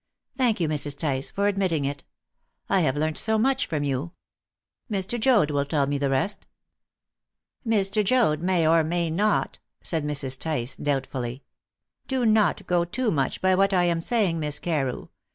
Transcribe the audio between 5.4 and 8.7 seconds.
will tell me the rest." "Mr. Joad may